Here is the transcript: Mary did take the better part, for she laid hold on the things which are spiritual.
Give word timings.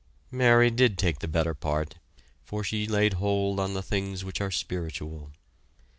Mary 0.31 0.71
did 0.71 0.97
take 0.97 1.19
the 1.19 1.27
better 1.27 1.53
part, 1.53 1.99
for 2.43 2.63
she 2.63 2.87
laid 2.87 3.13
hold 3.21 3.59
on 3.59 3.75
the 3.75 3.83
things 3.83 4.23
which 4.25 4.41
are 4.41 4.49
spiritual. 4.49 5.29